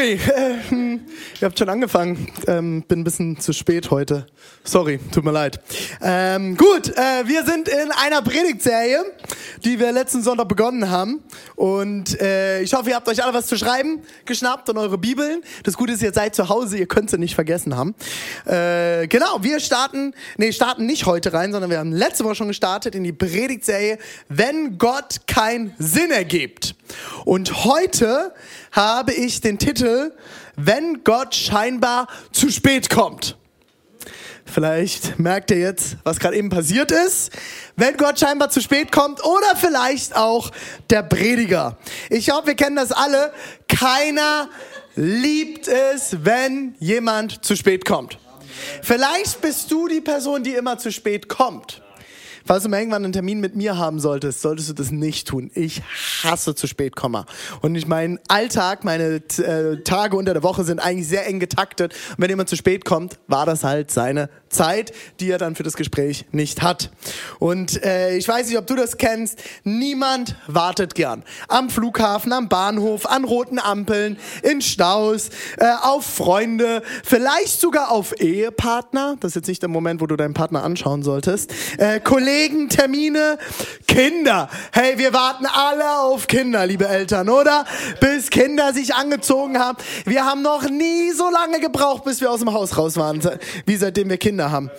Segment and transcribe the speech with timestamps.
[0.00, 0.16] sorry,
[1.40, 2.28] ihr habt schon angefangen.
[2.46, 4.26] Ähm, bin ein bisschen zu spät heute.
[4.64, 5.60] Sorry, tut mir leid.
[6.02, 9.02] Ähm, gut, äh, wir sind in einer Predigtserie,
[9.64, 11.22] die wir letzten Sonntag begonnen haben.
[11.56, 15.42] Und äh, ich hoffe, ihr habt euch alle was zu schreiben geschnappt und eure Bibeln.
[15.64, 17.94] Das Gute ist, ihr seid zu Hause, ihr könnt sie nicht vergessen haben.
[18.44, 22.48] Äh, genau, wir starten, nee, starten nicht heute rein, sondern wir haben letzte Woche schon
[22.48, 26.74] gestartet in die Predigtserie, wenn Gott keinen Sinn ergibt.
[27.24, 28.34] Und heute
[28.72, 30.12] habe ich den Titel,
[30.66, 33.36] wenn Gott scheinbar zu spät kommt.
[34.44, 37.30] Vielleicht merkt ihr jetzt, was gerade eben passiert ist.
[37.76, 40.50] Wenn Gott scheinbar zu spät kommt oder vielleicht auch
[40.90, 41.78] der Prediger.
[42.08, 43.32] Ich hoffe, wir kennen das alle.
[43.68, 44.48] Keiner
[44.96, 48.18] liebt es, wenn jemand zu spät kommt.
[48.82, 51.80] Vielleicht bist du die Person, die immer zu spät kommt.
[52.44, 55.50] Falls du mal irgendwann einen Termin mit mir haben solltest, solltest du das nicht tun.
[55.54, 55.82] Ich
[56.22, 57.24] hasse zu spät kommen.
[57.60, 61.94] Und ich mein Alltag, meine äh, Tage unter der Woche sind eigentlich sehr eng getaktet.
[62.10, 65.62] Und wenn jemand zu spät kommt, war das halt seine Zeit, die er dann für
[65.62, 66.90] das Gespräch nicht hat.
[67.38, 69.38] Und äh, ich weiß nicht, ob du das kennst.
[69.64, 71.22] Niemand wartet gern.
[71.48, 78.20] Am Flughafen, am Bahnhof, an roten Ampeln, in Staus, äh, auf Freunde, vielleicht sogar auf
[78.20, 79.16] Ehepartner.
[79.20, 81.52] Das ist jetzt nicht der Moment, wo du deinen Partner anschauen solltest.
[81.78, 83.38] Äh, Kollegen, Termine,
[83.86, 84.50] Kinder.
[84.72, 87.64] Hey, wir warten alle auf Kinder, liebe Eltern, oder?
[88.00, 89.78] Bis Kinder sich angezogen haben.
[90.04, 93.20] Wir haben noch nie so lange gebraucht, bis wir aus dem Haus raus waren,
[93.66, 94.70] wie seitdem wir Kinder haben.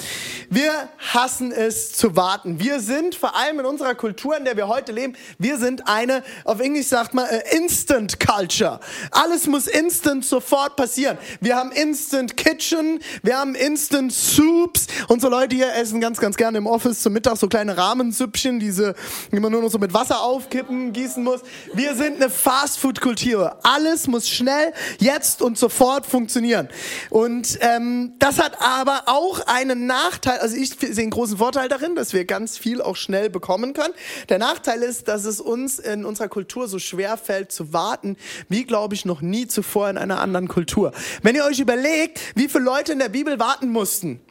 [0.50, 2.60] Wir hassen es zu warten.
[2.60, 6.24] Wir sind, vor allem in unserer Kultur, in der wir heute leben, wir sind eine,
[6.44, 8.80] auf Englisch sagt man, äh, Instant Culture.
[9.12, 11.18] Alles muss instant sofort passieren.
[11.40, 14.88] Wir haben Instant Kitchen, wir haben Instant Soups.
[15.08, 18.96] Unsere Leute hier essen ganz, ganz gerne im Office zum Mittag so kleine Rahmensüppchen, diese,
[19.32, 21.42] die man nur noch so mit Wasser aufkippen, gießen muss.
[21.74, 23.58] Wir sind eine Fastfood-Kultur.
[23.64, 26.70] Alles muss schnell, jetzt und sofort funktionieren.
[27.10, 31.96] Und ähm, das hat aber auch einen Nachteil, also ich sehe einen großen Vorteil darin,
[31.96, 33.94] dass wir ganz viel auch schnell bekommen können.
[34.30, 38.16] Der Nachteil ist, dass es uns in unserer Kultur so schwer fällt zu warten,
[38.48, 40.94] wie glaube ich noch nie zuvor in einer anderen Kultur.
[41.22, 44.22] Wenn ihr euch überlegt, wie viele Leute in der Bibel warten mussten.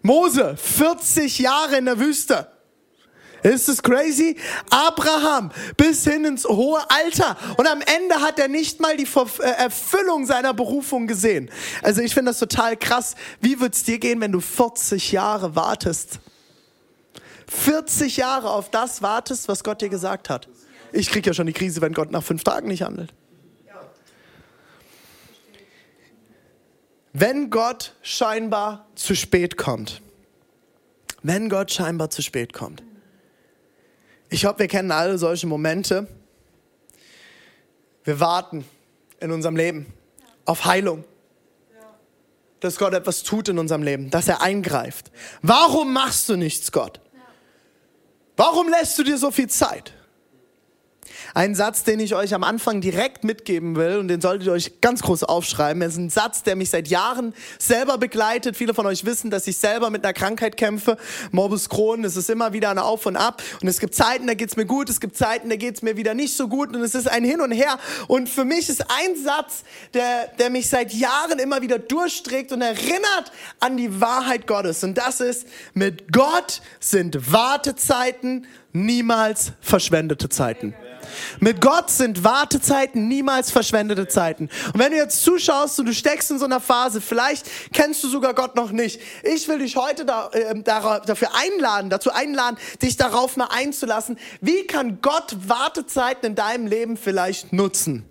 [0.00, 2.53] Mose, 40 Jahre in der Wüste.
[3.44, 4.36] Ist es crazy?
[4.70, 7.36] Abraham bis hin ins hohe Alter.
[7.58, 9.06] Und am Ende hat er nicht mal die
[9.58, 11.50] Erfüllung seiner Berufung gesehen.
[11.82, 13.14] Also ich finde das total krass.
[13.42, 16.20] Wie wird es dir gehen, wenn du 40 Jahre wartest?
[17.46, 20.48] 40 Jahre auf das wartest, was Gott dir gesagt hat.
[20.92, 23.12] Ich kriege ja schon die Krise, wenn Gott nach fünf Tagen nicht handelt.
[27.12, 30.00] Wenn Gott scheinbar zu spät kommt.
[31.22, 32.82] Wenn Gott scheinbar zu spät kommt.
[34.28, 36.06] Ich hoffe, wir kennen alle solche Momente.
[38.04, 38.64] Wir warten
[39.20, 39.86] in unserem Leben
[40.44, 41.04] auf Heilung.
[42.60, 45.10] Dass Gott etwas tut in unserem Leben, dass er eingreift.
[45.42, 47.00] Warum machst du nichts, Gott?
[48.36, 49.92] Warum lässt du dir so viel Zeit?
[51.36, 54.80] Ein Satz, den ich euch am Anfang direkt mitgeben will und den solltet ihr euch
[54.80, 55.82] ganz groß aufschreiben.
[55.82, 58.56] Es ist ein Satz, der mich seit Jahren selber begleitet.
[58.56, 60.96] Viele von euch wissen, dass ich selber mit einer Krankheit kämpfe.
[61.32, 63.42] Morbus Crohn, es ist immer wieder ein Auf und Ab.
[63.60, 66.14] Und es gibt Zeiten, da geht's mir gut, es gibt Zeiten, da geht's mir wieder
[66.14, 66.68] nicht so gut.
[66.68, 67.80] Und es ist ein Hin und Her.
[68.06, 72.62] Und für mich ist ein Satz, der, der mich seit Jahren immer wieder durchträgt und
[72.62, 74.84] erinnert an die Wahrheit Gottes.
[74.84, 80.74] Und das ist, mit Gott sind Wartezeiten niemals verschwendete Zeiten.
[81.40, 84.48] Mit Gott sind Wartezeiten niemals verschwendete Zeiten.
[84.72, 88.08] Und wenn du jetzt zuschaust und du steckst in so einer Phase, vielleicht kennst du
[88.08, 89.00] sogar Gott noch nicht.
[89.22, 94.18] Ich will dich heute da, äh, dafür einladen, dazu einladen, dich darauf mal einzulassen.
[94.40, 98.08] Wie kann Gott Wartezeiten in deinem Leben vielleicht nutzen?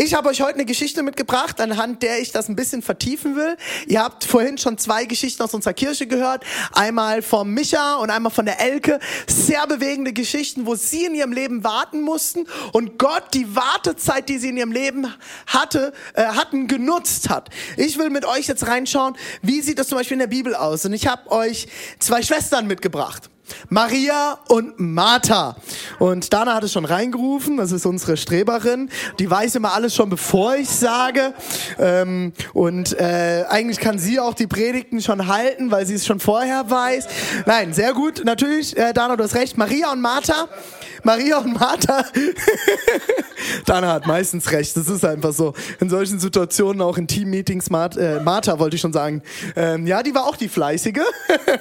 [0.00, 3.56] Ich habe euch heute eine Geschichte mitgebracht, anhand der ich das ein bisschen vertiefen will.
[3.88, 6.44] Ihr habt vorhin schon zwei Geschichten aus unserer Kirche gehört.
[6.70, 9.00] Einmal vom Micha und einmal von der Elke.
[9.26, 14.38] Sehr bewegende Geschichten, wo sie in ihrem Leben warten mussten und Gott die Wartezeit, die
[14.38, 15.12] sie in ihrem Leben
[15.48, 17.48] hatte, äh, hatten, genutzt hat.
[17.76, 20.84] Ich will mit euch jetzt reinschauen, wie sieht das zum Beispiel in der Bibel aus.
[20.84, 21.66] Und ich habe euch
[21.98, 23.28] zwei Schwestern mitgebracht.
[23.68, 25.56] Maria und Martha.
[25.98, 28.90] Und Dana hat es schon reingerufen, das ist unsere Streberin.
[29.18, 31.34] Die weiß immer alles schon, bevor ich sage.
[31.78, 36.20] Ähm, und äh, eigentlich kann sie auch die Predigten schon halten, weil sie es schon
[36.20, 37.06] vorher weiß.
[37.46, 39.58] Nein, sehr gut, natürlich, äh, Dana, du hast recht.
[39.58, 40.48] Maria und Martha.
[41.02, 42.04] Maria und Martha.
[43.66, 45.54] Dana hat meistens recht, das ist einfach so.
[45.80, 49.22] In solchen Situationen, auch in Team-Meetings, äh, Martha wollte ich schon sagen.
[49.56, 51.02] Ähm, ja, die war auch die Fleißige.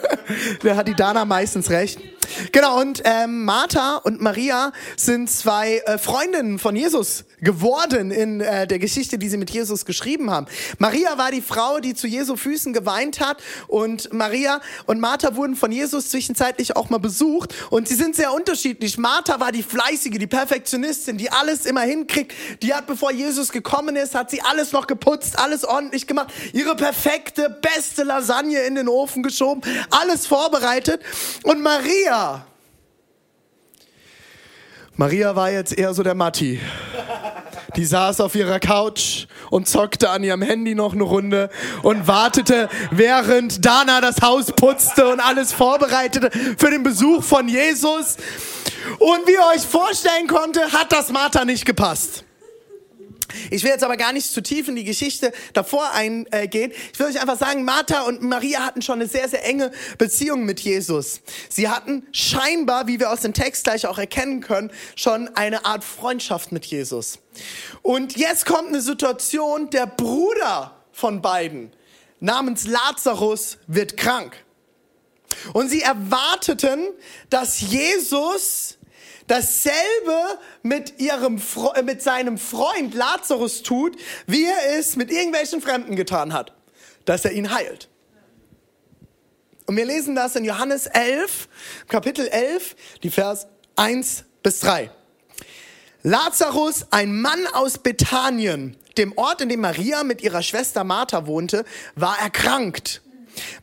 [0.64, 2.00] da hat die Dana meistens recht.
[2.52, 8.68] Genau, und ähm, Martha und Maria sind zwei äh, Freundinnen von Jesus geworden in äh,
[8.68, 10.48] der Geschichte, die sie mit Jesus geschrieben haben.
[10.80, 15.56] Maria war die Frau, die zu Jesu Füßen geweint hat und Maria und Martha wurden
[15.56, 18.98] von Jesus zwischenzeitlich auch mal besucht und sie sind sehr unterschiedlich.
[18.98, 22.34] Martha war die Fleißige, die Perfektionistin, die alles immer hinkriegt.
[22.62, 26.76] Die hat, bevor Jesus gekommen ist, hat sie alles noch geputzt, alles ordentlich gemacht, ihre
[26.76, 31.02] perfekte, beste Lasagne in den Ofen geschoben, alles vorbereitet.
[31.44, 32.46] Und Maria,
[34.96, 36.60] Maria war jetzt eher so der Matti.
[37.78, 41.50] Die saß auf ihrer Couch und zockte an ihrem Handy noch eine Runde
[41.84, 48.18] und wartete, während Dana das Haus putzte und alles vorbereitete für den Besuch von Jesus.
[48.98, 52.24] Und wie ihr euch vorstellen konnte, hat das Martha nicht gepasst.
[53.52, 56.72] Ich will jetzt aber gar nicht zu tief in die Geschichte davor eingehen.
[56.94, 60.46] Ich will euch einfach sagen, Martha und Maria hatten schon eine sehr, sehr enge Beziehung
[60.46, 61.22] mit Jesus.
[61.50, 65.84] Sie hatten scheinbar, wie wir aus dem Text gleich auch erkennen können, schon eine Art
[65.84, 67.20] Freundschaft mit Jesus.
[67.82, 71.72] Und jetzt kommt eine Situation, der Bruder von beiden
[72.20, 74.44] namens Lazarus wird krank.
[75.54, 76.88] Und sie erwarteten,
[77.30, 78.77] dass Jesus
[79.28, 81.42] dasselbe mit, ihrem,
[81.76, 86.54] äh, mit seinem Freund Lazarus tut, wie er es mit irgendwelchen Fremden getan hat,
[87.06, 87.90] dass er ihn heilt.
[89.66, 91.50] Und wir lesen das in Johannes 11,
[91.88, 94.90] Kapitel 11, die Vers 1 bis 3.
[96.04, 101.66] Lazarus, ein Mann aus Bethanien, dem Ort, in dem Maria mit ihrer Schwester Martha wohnte,
[101.96, 103.02] war erkrankt.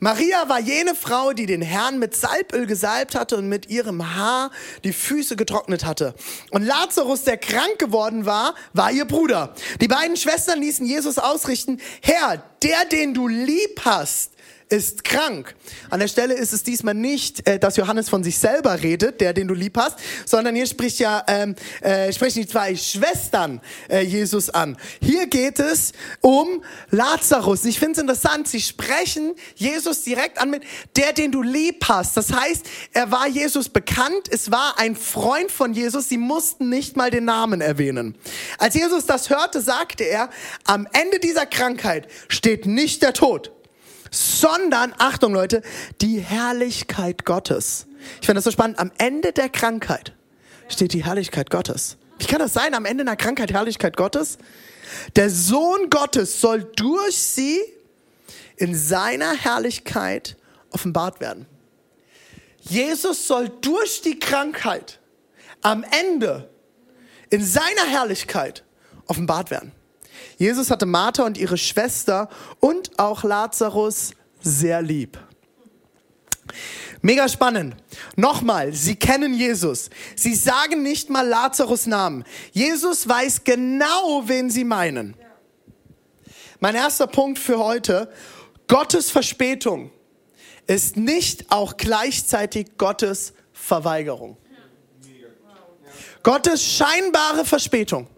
[0.00, 4.50] Maria war jene Frau, die den Herrn mit Salböl gesalbt hatte und mit ihrem Haar
[4.84, 6.14] die Füße getrocknet hatte.
[6.50, 9.54] Und Lazarus, der krank geworden war, war ihr Bruder.
[9.80, 14.33] Die beiden Schwestern ließen Jesus ausrichten, Herr, der, den du lieb hast,
[14.68, 15.54] ist krank.
[15.90, 19.32] An der Stelle ist es diesmal nicht, äh, dass Johannes von sich selber redet, der,
[19.32, 24.00] den du lieb hast, sondern hier spricht ja, ähm, äh, sprechen die zwei Schwestern äh,
[24.00, 24.76] Jesus an.
[25.00, 27.64] Hier geht es um Lazarus.
[27.64, 30.64] Ich finde es interessant, sie sprechen Jesus direkt an mit
[30.96, 32.16] der, den du lieb hast.
[32.16, 36.96] Das heißt, er war Jesus bekannt, es war ein Freund von Jesus, sie mussten nicht
[36.96, 38.16] mal den Namen erwähnen.
[38.58, 40.30] Als Jesus das hörte, sagte er,
[40.64, 43.52] am Ende dieser Krankheit steht nicht der Tod,
[44.14, 45.62] sondern, Achtung Leute,
[46.00, 47.86] die Herrlichkeit Gottes.
[48.20, 48.78] Ich finde das so spannend.
[48.78, 50.12] Am Ende der Krankheit
[50.68, 51.96] steht die Herrlichkeit Gottes.
[52.18, 52.74] Wie kann das sein?
[52.74, 54.38] Am Ende einer Krankheit Herrlichkeit Gottes?
[55.16, 57.60] Der Sohn Gottes soll durch sie
[58.56, 60.36] in seiner Herrlichkeit
[60.70, 61.46] offenbart werden.
[62.60, 65.00] Jesus soll durch die Krankheit
[65.60, 66.48] am Ende
[67.30, 68.64] in seiner Herrlichkeit
[69.06, 69.72] offenbart werden.
[70.36, 72.28] Jesus hatte Martha und ihre Schwester
[72.60, 75.18] und auch Lazarus sehr lieb.
[77.02, 77.76] Mega spannend.
[78.16, 79.90] Nochmal, sie kennen Jesus.
[80.16, 82.24] Sie sagen nicht mal Lazarus Namen.
[82.52, 85.14] Jesus weiß genau, wen sie meinen.
[86.60, 88.10] Mein erster Punkt für heute.
[88.68, 89.90] Gottes Verspätung
[90.66, 94.38] ist nicht auch gleichzeitig Gottes Verweigerung.
[96.22, 98.08] Gottes scheinbare Verspätung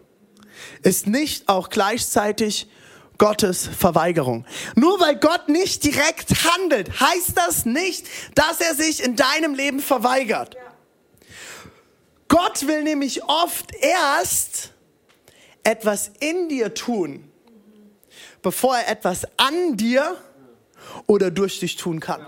[0.83, 2.67] ist nicht auch gleichzeitig
[3.17, 4.45] Gottes Verweigerung.
[4.75, 9.79] Nur weil Gott nicht direkt handelt, heißt das nicht, dass er sich in deinem Leben
[9.79, 10.55] verweigert.
[12.27, 14.73] Gott will nämlich oft erst
[15.63, 17.31] etwas in dir tun,
[18.41, 20.17] bevor er etwas an dir
[21.07, 22.25] oder durch dich tun kann.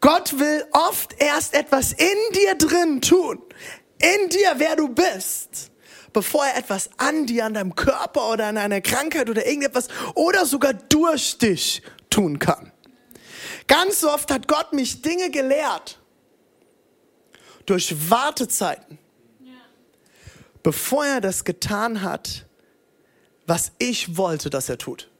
[0.00, 3.42] Gott will oft erst etwas in dir drin tun,
[3.98, 5.70] in dir, wer du bist
[6.16, 10.46] bevor er etwas an dir, an deinem Körper oder an einer Krankheit oder irgendetwas oder
[10.46, 12.72] sogar durch dich tun kann.
[13.66, 16.00] Ganz oft hat Gott mich Dinge gelehrt
[17.66, 18.96] durch Wartezeiten,
[20.62, 22.46] bevor er das getan hat,
[23.46, 25.10] was ich wollte, dass er tut.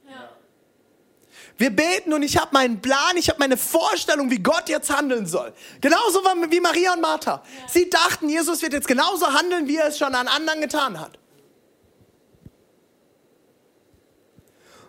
[1.57, 5.25] Wir beten und ich habe meinen Plan, ich habe meine Vorstellung, wie Gott jetzt handeln
[5.25, 5.53] soll.
[5.81, 7.43] Genauso wie Maria und Martha.
[7.67, 11.17] Sie dachten, Jesus wird jetzt genauso handeln, wie er es schon an anderen getan hat.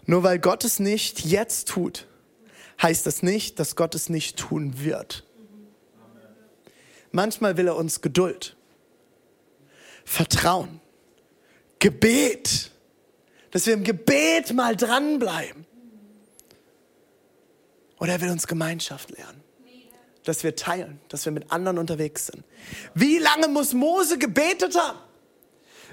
[0.04, 2.06] Nur weil Gott es nicht jetzt tut,
[2.82, 5.24] heißt das nicht, dass Gott es nicht tun wird.
[7.12, 8.56] Manchmal will er uns Geduld,
[10.04, 10.80] Vertrauen,
[11.78, 12.70] Gebet,
[13.50, 15.67] dass wir im Gebet mal dranbleiben.
[18.00, 19.42] Oder er will uns Gemeinschaft lernen,
[20.24, 22.44] dass wir teilen, dass wir mit anderen unterwegs sind.
[22.94, 24.98] Wie lange muss Mose gebetet haben?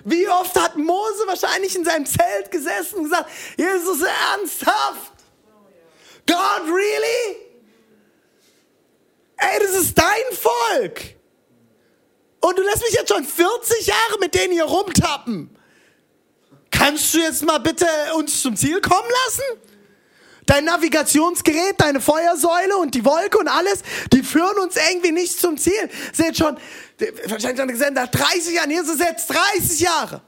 [0.03, 5.13] Wie oft hat Mose wahrscheinlich in seinem Zelt gesessen und gesagt, Jesus, ernsthaft?
[6.27, 7.37] God, really?
[9.37, 11.01] Ey, das ist dein Volk.
[12.39, 15.57] Und du lässt mich jetzt schon 40 Jahre mit denen hier rumtappen.
[16.69, 19.74] Kannst du jetzt mal bitte uns zum Ziel kommen lassen?
[20.45, 23.81] Dein Navigationsgerät, deine Feuersäule und die Wolke und alles,
[24.13, 25.89] die führen uns irgendwie nicht zum Ziel.
[26.13, 26.57] Seht schon,
[27.27, 30.21] wahrscheinlich haben gesagt, nach 30 Jahren, Jesus jetzt 30 Jahre.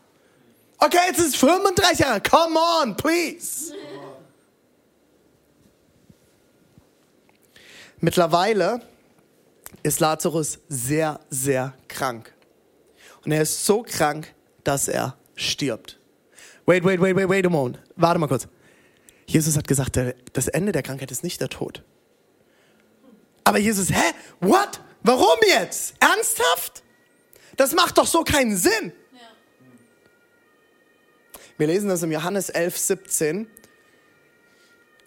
[0.79, 2.21] Okay, jetzt ist es 35 Jahre.
[2.21, 3.73] Come on, please.
[7.99, 8.81] Mittlerweile
[9.83, 12.33] ist Lazarus sehr, sehr krank.
[13.25, 14.33] Und er ist so krank,
[14.63, 15.99] dass er stirbt.
[16.65, 17.79] Wait, wait, wait, wait, wait a moment.
[17.95, 18.47] Warte mal kurz.
[19.27, 19.99] Jesus hat gesagt,
[20.33, 21.83] das Ende der Krankheit ist nicht der Tod.
[23.43, 24.13] Aber Jesus, hä?
[24.39, 24.81] What?
[25.03, 25.95] Warum jetzt?
[25.99, 26.83] Ernsthaft?
[27.57, 28.93] Das macht doch so keinen Sinn.
[31.57, 33.47] Wir lesen das im Johannes 11, 17.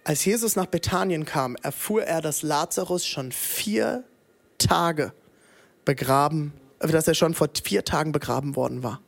[0.05, 4.05] Als Jesus nach Bethanien kam, erfuhr er, dass Lazarus schon vier
[4.59, 5.13] Tage
[5.85, 9.01] begraben, dass er schon vor vier Tagen begraben worden war.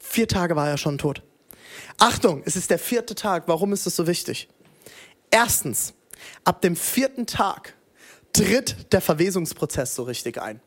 [0.00, 1.22] Vier Tage war er schon tot.
[1.98, 3.44] Achtung, es ist der vierte Tag.
[3.46, 4.48] Warum ist das so wichtig?
[5.30, 5.94] Erstens,
[6.44, 7.74] ab dem vierten Tag
[8.32, 10.60] tritt der Verwesungsprozess so richtig ein.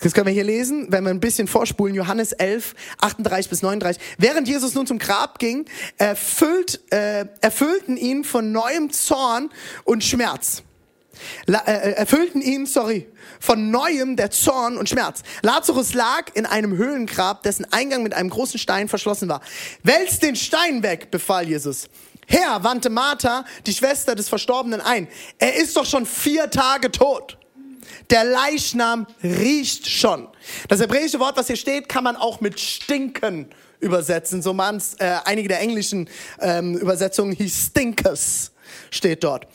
[0.00, 4.02] Das können wir hier lesen, wenn wir ein bisschen vorspulen, Johannes 11, 38 bis 39.
[4.18, 5.64] Während Jesus nun zum Grab ging,
[5.96, 9.50] erfüllt, äh, erfüllten ihn von neuem Zorn
[9.84, 10.62] und Schmerz.
[11.46, 13.08] La, äh, erfüllten ihn, sorry,
[13.40, 15.22] von neuem der Zorn und Schmerz.
[15.42, 19.40] Lazarus lag in einem Höhlengrab, dessen Eingang mit einem großen Stein verschlossen war.
[19.82, 21.88] Wälz den Stein weg, befahl Jesus.
[22.26, 25.06] Herr, wandte Martha, die Schwester des Verstorbenen, ein.
[25.38, 27.38] Er ist doch schon vier Tage tot.
[28.10, 30.28] Der Leichnam riecht schon.
[30.68, 33.48] Das hebräische Wort, was hier steht, kann man auch mit stinken
[33.80, 34.42] übersetzen.
[34.42, 36.08] So man äh, einige der englischen
[36.40, 38.52] ähm, Übersetzungen, he stinkers
[38.90, 39.46] steht dort.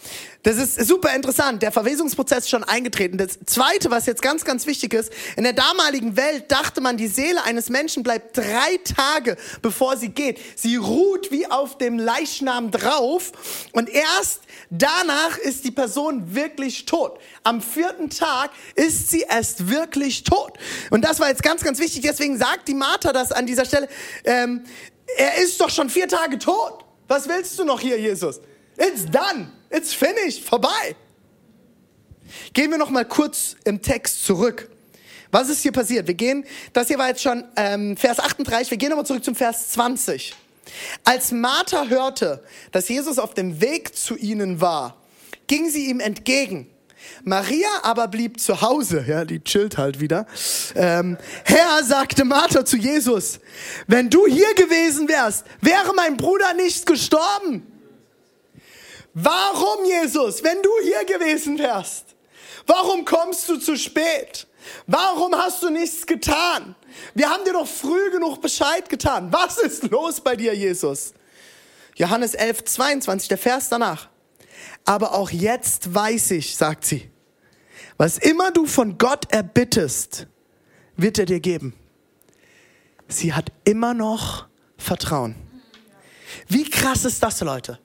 [0.44, 1.62] Das ist super interessant.
[1.62, 3.18] Der Verwesungsprozess ist schon eingetreten.
[3.18, 7.08] Das Zweite, was jetzt ganz, ganz wichtig ist, in der damaligen Welt dachte man, die
[7.08, 10.40] Seele eines Menschen bleibt drei Tage, bevor sie geht.
[10.56, 13.32] Sie ruht wie auf dem Leichnam drauf
[13.74, 14.42] und erst
[14.72, 17.20] danach ist die Person wirklich tot.
[17.44, 20.54] Am vierten Tag ist sie erst wirklich tot.
[20.90, 22.02] Und das war jetzt ganz, ganz wichtig.
[22.02, 23.88] Deswegen sagt die Martha das an dieser Stelle.
[24.24, 24.64] Ähm,
[25.18, 26.86] er ist doch schon vier Tage tot.
[27.08, 28.40] Was willst du noch hier, Jesus?
[28.82, 29.52] It's done.
[29.70, 30.44] It's finished.
[30.44, 30.96] Vorbei.
[32.54, 34.70] Gehen wir noch mal kurz im Text zurück.
[35.32, 36.08] Was ist hier passiert?
[36.08, 39.36] Wir gehen, das hier war jetzt schon ähm, Vers 38, wir gehen nochmal zurück zum
[39.36, 40.34] Vers 20.
[41.04, 44.98] Als Martha hörte, dass Jesus auf dem Weg zu ihnen war,
[45.48, 46.68] ging sie ihm entgegen.
[47.24, 50.28] Maria aber blieb zu Hause, ja, die chillt halt wieder.
[50.76, 53.40] Ähm, Herr, sagte Martha zu Jesus,
[53.88, 57.71] wenn du hier gewesen wärst, wäre mein Bruder nicht gestorben.
[59.14, 62.16] Warum, Jesus, wenn du hier gewesen wärst?
[62.66, 64.48] Warum kommst du zu spät?
[64.88, 66.76] Warum hast du nichts getan?
[67.14, 69.32] Wir haben dir doch früh genug Bescheid getan.
[69.32, 71.14] Was ist los bei dir, Jesus?
[71.96, 74.10] Johannes 11, 22, der Vers danach.
[74.86, 77.10] Aber auch jetzt weiß ich, sagt sie,
[77.98, 80.28] was immer du von Gott erbittest,
[80.96, 81.76] wird er dir geben.
[83.08, 85.36] Sie hat immer noch Vertrauen.
[86.48, 87.80] Wie krass ist das, Leute?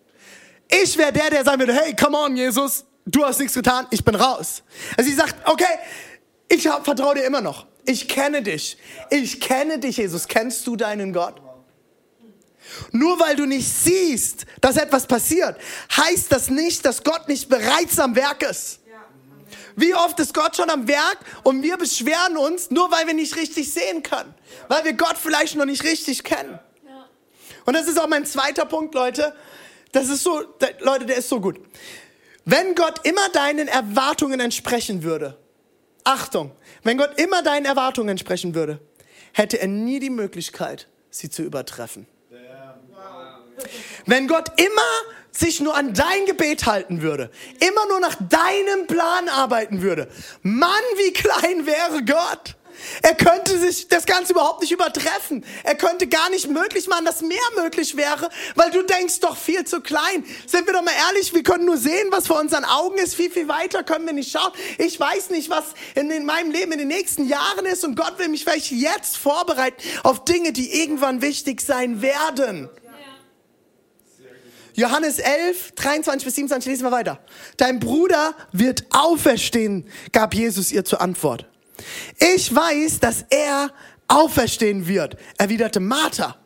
[0.69, 4.05] Ich wäre der, der sagen würde, hey, come on, Jesus, du hast nichts getan, ich
[4.05, 4.63] bin raus.
[4.97, 5.65] Also sie sagt, okay,
[6.49, 7.67] ich vertraue dir immer noch.
[7.85, 8.77] Ich kenne dich.
[9.11, 10.27] Ich kenne dich, Jesus.
[10.27, 11.41] Kennst du deinen Gott?
[12.91, 15.57] Nur weil du nicht siehst, dass etwas passiert,
[15.97, 18.81] heißt das nicht, dass Gott nicht bereits am Werk ist.
[19.77, 23.37] Wie oft ist Gott schon am Werk und wir beschweren uns, nur weil wir nicht
[23.37, 24.35] richtig sehen können,
[24.69, 26.59] weil wir Gott vielleicht noch nicht richtig kennen.
[27.67, 29.35] Und das ist auch mein zweiter Punkt, Leute.
[29.93, 30.43] Das ist so,
[30.81, 31.61] Leute, der ist so gut.
[32.45, 35.37] Wenn Gott immer deinen Erwartungen entsprechen würde,
[36.05, 36.53] Achtung,
[36.85, 38.81] wenn Gott immer deinen Erwartungen entsprechen würde,
[39.33, 42.07] hätte er nie die Möglichkeit, sie zu übertreffen.
[44.07, 44.83] Wenn Gott immer
[45.33, 50.09] sich nur an dein Gebet halten würde, immer nur nach deinem Plan arbeiten würde,
[50.43, 52.57] Mann, wie klein wäre Gott.
[53.03, 55.45] Er könnte sich das Ganze überhaupt nicht übertreffen.
[55.65, 59.65] Er könnte gar nicht möglich machen, dass mehr möglich wäre, weil du denkst doch viel
[59.65, 60.25] zu klein.
[60.47, 63.15] Sind wir doch mal ehrlich, wir können nur sehen, was vor unseren Augen ist.
[63.15, 64.53] Viel, viel weiter können wir nicht schauen.
[64.79, 65.65] Ich weiß nicht, was
[65.95, 69.17] in, in meinem Leben in den nächsten Jahren ist und Gott will mich vielleicht jetzt
[69.17, 72.69] vorbereiten auf Dinge, die irgendwann wichtig sein werden.
[74.77, 77.19] Johannes 11, 23 bis 27, lesen wir weiter.
[77.57, 81.47] Dein Bruder wird auferstehen, gab Jesus ihr zur Antwort.
[82.19, 83.73] Ich weiß, dass er
[84.09, 86.37] auferstehen wird, erwiderte Martha.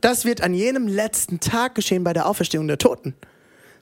[0.00, 3.14] Das wird an jenem letzten Tag geschehen bei der Auferstehung der Toten.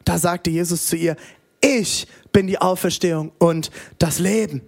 [0.05, 1.17] Da sagte Jesus zu ihr,
[1.61, 4.63] ich bin die Auferstehung und das Leben.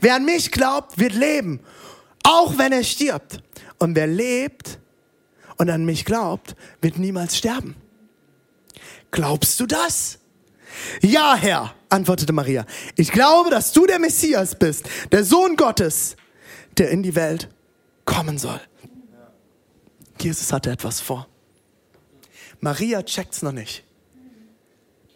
[0.00, 1.60] Wer an mich glaubt, wird leben,
[2.22, 3.42] auch wenn er stirbt.
[3.78, 4.78] Und wer lebt
[5.56, 7.76] und an mich glaubt, wird niemals sterben.
[9.10, 10.19] Glaubst du das?
[11.02, 12.66] Ja, Herr, antwortete Maria.
[12.96, 16.16] Ich glaube, dass du der Messias bist, der Sohn Gottes,
[16.78, 17.48] der in die Welt
[18.04, 18.60] kommen soll.
[20.20, 21.26] Jesus hatte etwas vor.
[22.60, 23.84] Maria checkt's noch nicht.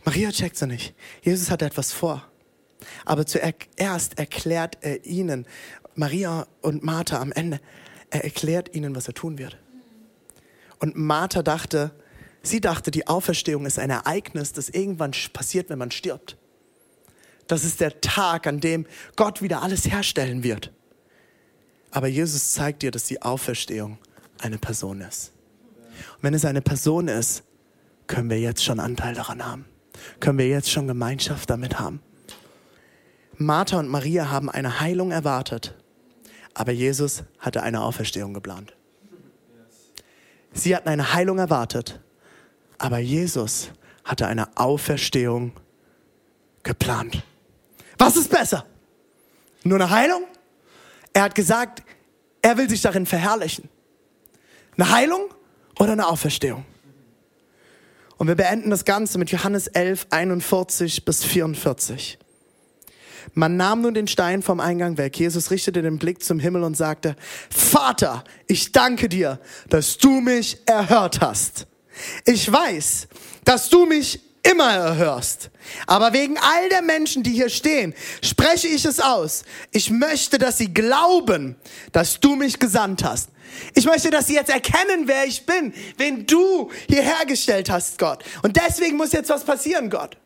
[0.04, 0.94] Maria checkt's noch nicht.
[1.23, 2.26] Jesus hatte etwas vor.
[3.04, 5.46] Aber zuerst erklärt er ihnen,
[5.94, 7.61] Maria und Martha am Ende,
[8.11, 9.58] er erklärt ihnen, was er tun wird.
[10.78, 11.92] Und Martha dachte,
[12.44, 16.36] Sie dachte, die Auferstehung ist ein Ereignis, das irgendwann passiert, wenn man stirbt.
[17.46, 18.86] Das ist der Tag, an dem
[19.16, 20.70] Gott wieder alles herstellen wird.
[21.90, 23.98] Aber Jesus zeigt dir, dass die Auferstehung
[24.40, 25.32] eine Person ist.
[26.16, 27.44] Und wenn es eine Person ist,
[28.06, 29.64] können wir jetzt schon Anteil daran haben.
[30.20, 32.02] Können wir jetzt schon Gemeinschaft damit haben.
[33.38, 35.74] Martha und Maria haben eine Heilung erwartet,
[36.52, 38.76] aber Jesus hatte eine Auferstehung geplant.
[40.52, 42.00] Sie hatten eine Heilung erwartet,
[42.84, 43.70] aber Jesus
[44.04, 45.52] hatte eine Auferstehung
[46.62, 47.22] geplant.
[47.96, 48.66] Was ist besser?
[49.62, 50.24] Nur eine Heilung?
[51.14, 51.82] Er hat gesagt,
[52.42, 53.70] er will sich darin verherrlichen.
[54.76, 55.32] Eine Heilung
[55.78, 56.66] oder eine Auferstehung?
[58.18, 62.18] Und wir beenden das Ganze mit Johannes 11, 41 bis 44.
[63.32, 65.18] Man nahm nun den Stein vom Eingang weg.
[65.18, 67.16] Jesus richtete den Blick zum Himmel und sagte,
[67.48, 71.66] Vater, ich danke dir, dass du mich erhört hast.
[72.24, 73.09] Ich weiß,
[73.44, 75.50] dass du mich immer erhörst.
[75.87, 79.44] Aber wegen all der Menschen, die hier stehen, spreche ich es aus.
[79.72, 81.57] Ich möchte, dass sie glauben,
[81.92, 83.30] dass du mich gesandt hast.
[83.74, 88.22] Ich möchte, dass sie jetzt erkennen, wer ich bin, wen du hierher gestellt hast, Gott.
[88.42, 90.16] Und deswegen muss jetzt was passieren, Gott.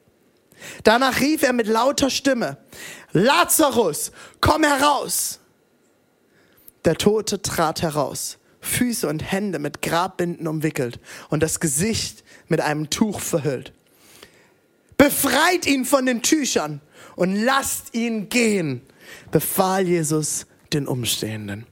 [0.82, 2.56] Danach rief er mit lauter Stimme,
[3.12, 5.38] Lazarus, komm heraus.
[6.84, 8.38] Der Tote trat heraus.
[8.68, 11.00] Füße und Hände mit Grabbinden umwickelt
[11.30, 13.72] und das Gesicht mit einem Tuch verhüllt.
[14.96, 16.80] Befreit ihn von den Tüchern
[17.16, 18.82] und lasst ihn gehen,
[19.30, 21.66] befahl Jesus den Umstehenden.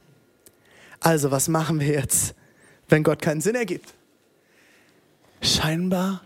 [1.01, 2.35] Also, was machen wir jetzt,
[2.89, 3.95] wenn Gott keinen Sinn ergibt?
[5.43, 6.23] Scheinbar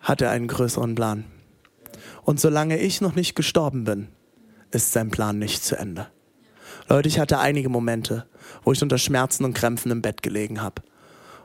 [0.00, 1.24] hat er einen größeren Plan.
[2.22, 4.08] Und solange ich noch nicht gestorben bin,
[4.70, 6.08] ist sein Plan nicht zu Ende.
[6.88, 8.26] Leute, ich hatte einige Momente,
[8.62, 10.82] wo ich unter Schmerzen und Krämpfen im Bett gelegen habe.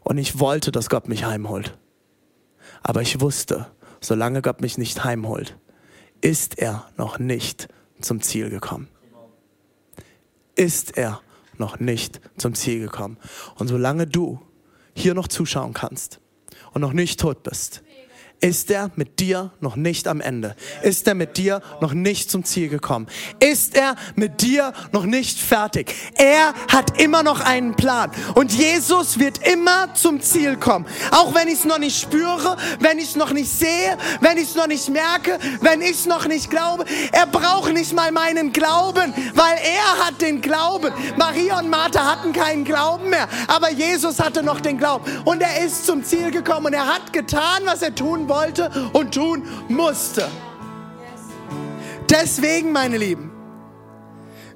[0.03, 1.77] Und ich wollte, dass Gott mich heimholt.
[2.83, 3.67] Aber ich wusste,
[4.01, 5.57] solange Gott mich nicht heimholt,
[6.21, 7.69] ist er noch nicht
[8.01, 8.87] zum Ziel gekommen.
[10.55, 11.21] Ist er
[11.57, 13.17] noch nicht zum Ziel gekommen.
[13.55, 14.39] Und solange du
[14.93, 16.19] hier noch zuschauen kannst
[16.73, 17.83] und noch nicht tot bist,
[18.41, 20.55] ist er mit dir noch nicht am Ende?
[20.81, 23.05] Ist er mit dir noch nicht zum Ziel gekommen?
[23.39, 25.93] Ist er mit dir noch nicht fertig?
[26.15, 30.87] Er hat immer noch einen Plan und Jesus wird immer zum Ziel kommen.
[31.11, 34.49] Auch wenn ich es noch nicht spüre, wenn ich es noch nicht sehe, wenn ich
[34.49, 36.85] es noch nicht merke, wenn ich es noch nicht glaube.
[37.11, 40.91] Er braucht nicht mal meinen Glauben, weil er hat den Glauben.
[41.15, 45.63] Maria und Martha hatten keinen Glauben mehr, aber Jesus hatte noch den Glauben und er
[45.63, 48.30] ist zum Ziel gekommen und er hat getan, was er tun wollte
[48.93, 50.27] und tun musste.
[52.09, 53.31] Deswegen, meine Lieben,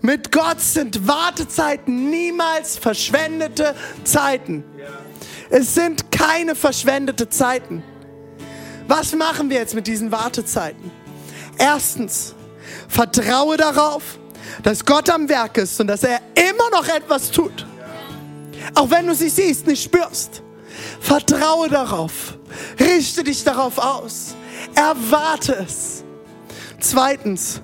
[0.01, 4.63] mit Gott sind Wartezeiten niemals verschwendete Zeiten.
[5.49, 7.83] Es sind keine verschwendete Zeiten.
[8.87, 10.91] Was machen wir jetzt mit diesen Wartezeiten?
[11.57, 12.35] Erstens,
[12.87, 14.19] vertraue darauf,
[14.63, 17.65] dass Gott am Werk ist und dass er immer noch etwas tut.
[18.73, 20.41] Auch wenn du sie siehst, nicht spürst.
[21.05, 22.39] Vertraue darauf.
[22.79, 24.35] Richte dich darauf aus.
[24.73, 26.03] Erwarte es.
[26.79, 27.61] Zweitens,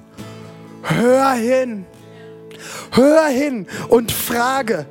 [0.83, 1.87] hör hin.
[2.91, 4.85] Hör hin und frage,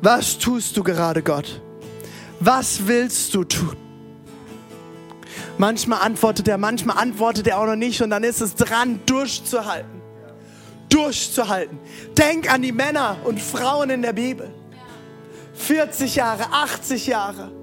[0.00, 1.62] was tust du gerade, Gott?
[2.40, 3.76] Was willst du tun?
[5.56, 10.02] Manchmal antwortet er, manchmal antwortet er auch noch nicht und dann ist es dran, durchzuhalten.
[10.88, 11.78] durchzuhalten.
[12.18, 14.52] Denk an die Männer und Frauen in der Bibel.
[15.54, 17.61] 40 Jahre, 80 Jahre.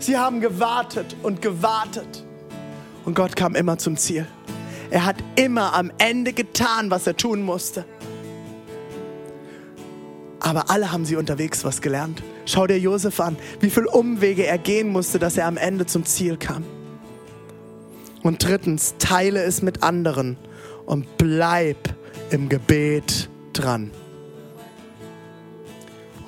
[0.00, 2.24] Sie haben gewartet und gewartet.
[3.04, 4.26] Und Gott kam immer zum Ziel.
[4.90, 7.84] Er hat immer am Ende getan, was er tun musste.
[10.40, 12.22] Aber alle haben sie unterwegs was gelernt.
[12.46, 16.06] Schau dir Josef an, wie viele Umwege er gehen musste, dass er am Ende zum
[16.06, 16.64] Ziel kam.
[18.22, 20.38] Und drittens, teile es mit anderen
[20.86, 21.94] und bleib
[22.30, 23.90] im Gebet dran.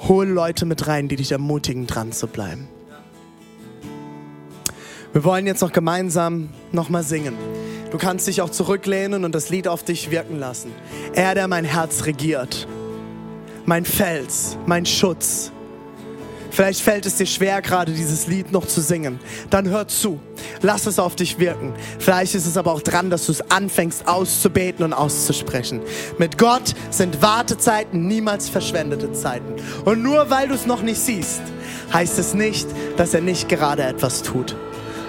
[0.09, 2.69] Hol Leute mit rein, die dich ermutigen, dran zu bleiben.
[5.13, 7.35] Wir wollen jetzt noch gemeinsam nochmal singen.
[7.91, 10.73] Du kannst dich auch zurücklehnen und das Lied auf dich wirken lassen.
[11.15, 12.67] Er, der mein Herz regiert
[13.67, 15.53] mein Fels, mein Schutz.
[16.51, 19.19] Vielleicht fällt es dir schwer, gerade dieses Lied noch zu singen.
[19.49, 20.21] Dann hör zu.
[20.61, 21.73] Lass es auf dich wirken.
[21.99, 25.81] Vielleicht ist es aber auch dran, dass du es anfängst auszubeten und auszusprechen.
[26.19, 29.55] Mit Gott sind Wartezeiten niemals verschwendete Zeiten.
[29.87, 31.41] Und nur weil du es noch nicht siehst,
[31.95, 34.55] heißt es nicht, dass er nicht gerade etwas tut.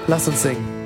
[0.08, 0.83] Lass uns singen.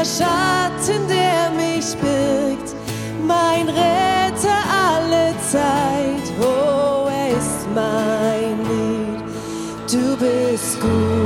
[0.00, 2.74] Der Schatten, der mich birgt,
[3.26, 9.22] mein Retter alle Zeit, oh, er ist mein Lied.
[9.92, 11.19] Du bist gut.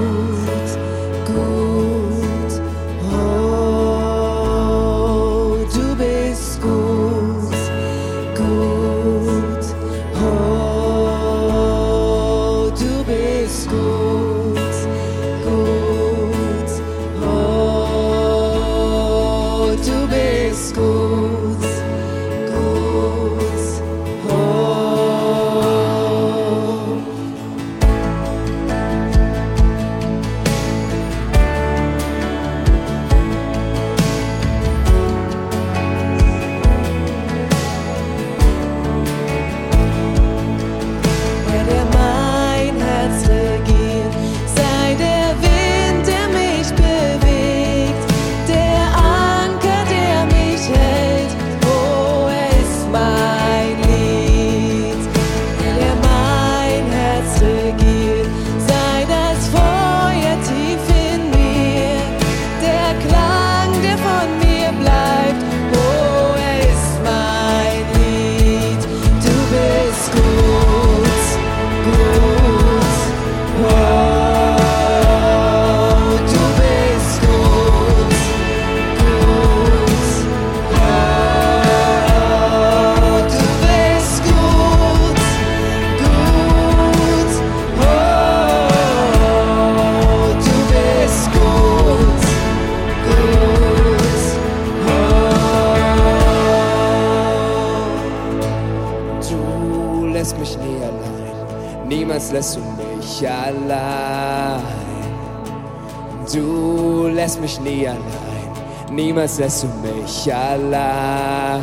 [109.24, 111.62] Niemals lässt du mich allein.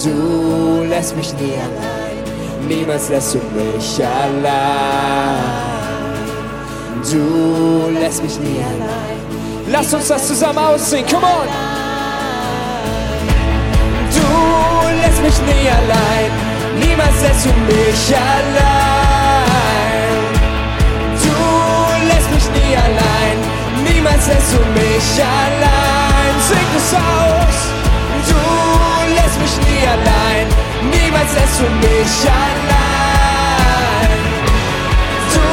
[0.00, 2.68] Du lässt mich nie allein.
[2.68, 5.34] Niemals lässt du mich allein.
[7.10, 9.18] Du lässt mich nie allein.
[9.68, 11.06] Lass uns das zusammen aussingen.
[11.10, 11.48] Come on.
[14.14, 16.50] Du lässt mich nie allein
[16.80, 19.10] niemals lässt du mich allein.
[21.24, 21.34] Du
[22.08, 23.09] lässt mich nie allein,
[24.00, 26.34] niemals lässt du mich allein.
[26.48, 27.58] Sing es aus.
[28.28, 28.40] Du
[29.14, 30.46] lässt mich nie allein,
[30.90, 32.60] niemals lässt du mich allein.
[35.34, 35.44] Du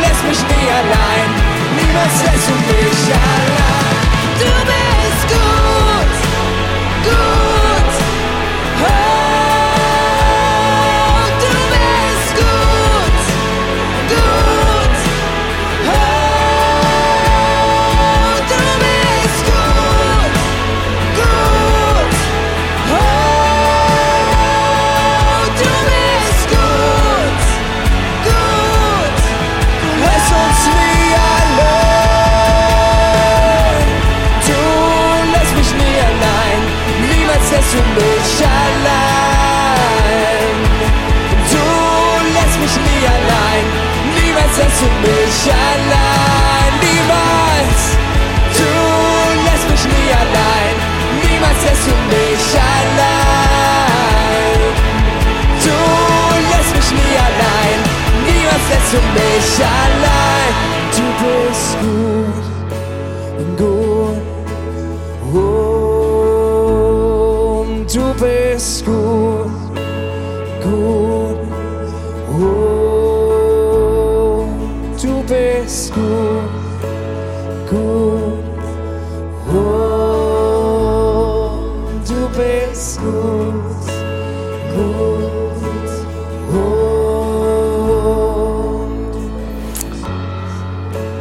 [0.00, 1.28] lässt mich nie allein,
[1.76, 3.96] niemals lässt du mich allein.
[4.38, 6.12] Du bist gut,
[7.04, 7.41] gut.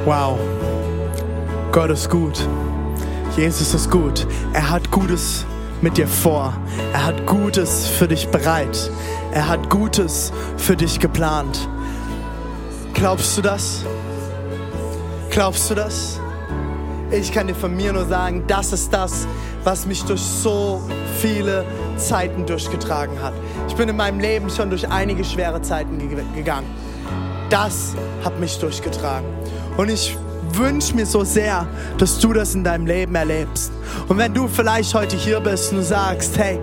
[0.05, 0.39] Wow.
[1.71, 2.47] Gott ist gut.
[3.37, 4.27] Jesus ist gut.
[4.53, 5.45] Er hat Gutes
[5.81, 6.53] mit dir vor.
[6.93, 8.91] Er hat Gutes für dich bereit.
[9.31, 11.69] Er hat Gutes für dich geplant.
[12.93, 13.85] Glaubst du das?
[15.29, 16.19] Glaubst du das?
[17.11, 19.27] Ich kann dir von mir nur sagen, das ist das,
[19.63, 20.81] was mich durch so
[21.19, 21.65] viele
[21.97, 23.33] Zeiten durchgetragen hat.
[23.67, 26.67] Ich bin in meinem Leben schon durch einige schwere Zeiten ge gegangen.
[27.49, 29.27] Das hat mich durchgetragen.
[29.77, 30.17] Und ich
[30.53, 33.71] wünsche mir so sehr, dass du das in deinem Leben erlebst.
[34.07, 36.59] Und wenn du vielleicht heute hier bist und sagst, hey,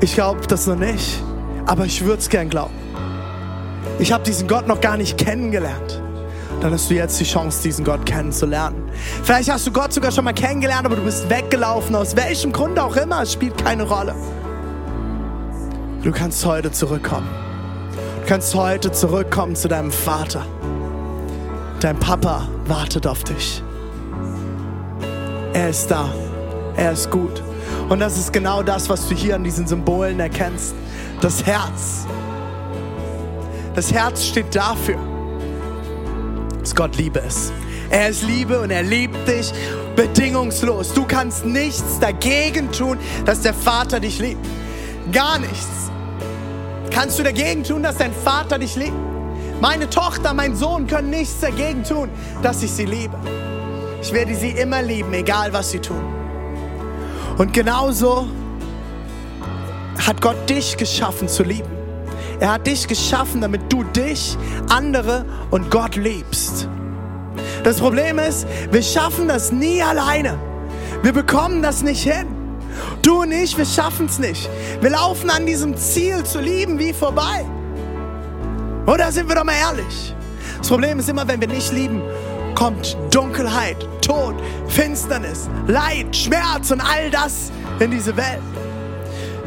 [0.00, 1.22] ich glaube das noch nicht,
[1.66, 2.74] aber ich würde es gern glauben.
[3.98, 6.02] Ich habe diesen Gott noch gar nicht kennengelernt.
[6.60, 8.90] Dann hast du jetzt die Chance, diesen Gott kennenzulernen.
[9.22, 11.94] Vielleicht hast du Gott sogar schon mal kennengelernt, aber du bist weggelaufen.
[11.94, 14.14] Aus welchem Grund auch immer, es spielt keine Rolle.
[16.02, 17.28] Du kannst heute zurückkommen.
[18.22, 20.44] Du kannst heute zurückkommen zu deinem Vater.
[21.80, 23.62] Dein Papa wartet auf dich.
[25.52, 26.08] Er ist da.
[26.76, 27.42] Er ist gut.
[27.88, 30.74] Und das ist genau das, was du hier an diesen Symbolen erkennst.
[31.20, 32.06] Das Herz.
[33.74, 34.98] Das Herz steht dafür,
[36.78, 37.52] Gott Liebe ist.
[37.90, 39.52] Er ist Liebe und er liebt dich
[39.96, 40.94] bedingungslos.
[40.94, 44.46] Du kannst nichts dagegen tun, dass der Vater dich liebt.
[45.10, 45.90] Gar nichts.
[46.92, 48.94] Kannst du dagegen tun, dass dein Vater dich liebt?
[49.60, 52.10] Meine Tochter, mein Sohn können nichts dagegen tun,
[52.42, 53.18] dass ich sie liebe.
[54.00, 56.04] Ich werde sie immer lieben, egal was sie tun.
[57.38, 58.28] Und genauso
[60.06, 61.77] hat Gott dich geschaffen zu lieben.
[62.40, 64.36] Er hat dich geschaffen, damit du dich,
[64.68, 66.68] andere und Gott liebst.
[67.64, 70.38] Das Problem ist, wir schaffen das nie alleine.
[71.02, 72.26] Wir bekommen das nicht hin.
[73.02, 74.48] Du und ich, wir schaffen es nicht.
[74.80, 77.44] Wir laufen an diesem Ziel zu lieben wie vorbei.
[78.86, 80.14] Oder sind wir doch mal ehrlich?
[80.58, 82.02] Das Problem ist immer, wenn wir nicht lieben,
[82.54, 84.34] kommt Dunkelheit, Tod,
[84.68, 88.40] Finsternis, Leid, Schmerz und all das in diese Welt.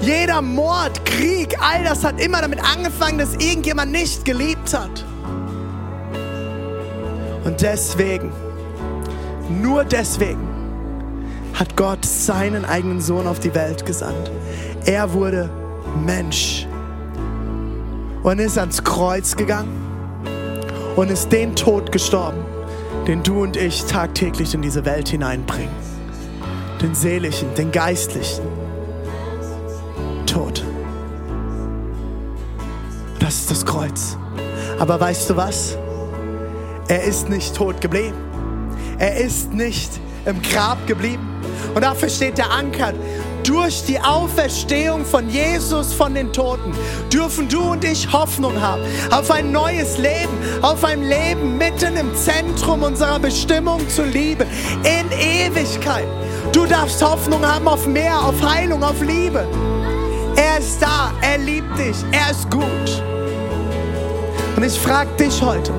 [0.02, 5.06] Jeder Mord, Krieg, all das hat immer damit angefangen, dass irgendjemand nicht geliebt hat.
[7.44, 8.32] Und deswegen,
[9.62, 10.48] nur deswegen,
[11.54, 14.32] hat Gott seinen eigenen Sohn auf die Welt gesandt.
[14.86, 15.50] Er wurde
[16.04, 16.68] Mensch
[18.24, 19.70] und ist ans Kreuz gegangen
[20.96, 22.44] und ist den Tod gestorben,
[23.08, 25.76] den du und ich tagtäglich in diese Welt hineinbringen.
[26.82, 28.61] Den seelischen, den geistlichen
[30.26, 30.64] Tod.
[33.20, 34.18] Das ist das Kreuz.
[34.80, 35.78] Aber weißt du was?
[36.88, 38.18] Er ist nicht tot geblieben.
[38.98, 41.28] Er ist nicht im Grab geblieben.
[41.74, 42.94] Und dafür steht der Anker.
[43.44, 46.74] Durch die Auferstehung von Jesus von den Toten
[47.12, 52.16] dürfen du und ich Hoffnung haben auf ein neues Leben, auf ein Leben mitten im
[52.16, 54.46] Zentrum unserer Bestimmung zur Liebe,
[54.84, 56.06] in Ewigkeit.
[56.54, 59.48] Du darfst Hoffnung haben auf mehr, auf Heilung, auf Liebe.
[60.82, 63.04] Er da, er liebt dich, er ist gut.
[64.56, 65.72] Und ich frage dich heute,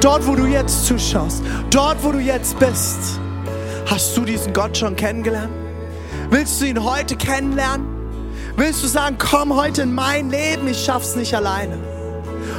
[0.00, 3.20] dort wo du jetzt zuschaust, dort wo du jetzt bist,
[3.86, 5.52] hast du diesen Gott schon kennengelernt?
[6.30, 7.86] Willst du ihn heute kennenlernen?
[8.56, 11.78] Willst du sagen, komm heute in mein Leben, ich schaff's nicht alleine?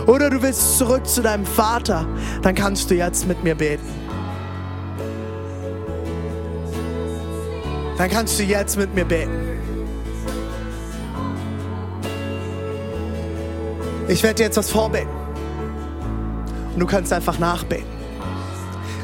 [0.08, 2.08] Oder du willst zurück zu deinem Vater,
[2.42, 3.88] dann kannst du jetzt mit mir beten.
[7.98, 9.51] Dann kannst du jetzt mit mir beten.
[14.12, 15.08] Ich werde dir jetzt was vorbeten.
[16.74, 17.88] Und du kannst einfach nachbeten.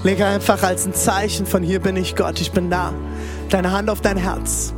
[0.04, 2.92] Lege einfach als ein Zeichen von hier bin ich Gott, ich bin da.
[3.50, 4.74] Deine Hand auf dein Herz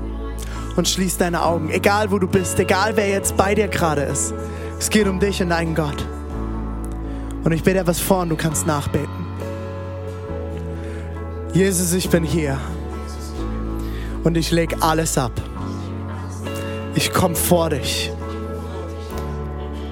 [0.76, 1.72] und schließ deine Augen.
[1.72, 4.36] Egal wo du bist, egal wer jetzt bei dir gerade ist.
[4.78, 6.06] Es geht um dich und deinen Gott.
[7.44, 9.26] Und ich bete etwas vor und du kannst nachbeten.
[11.54, 12.56] Jesus, ich bin hier.
[14.24, 15.32] Und ich lege alles ab.
[16.94, 18.12] Ich komme vor dich.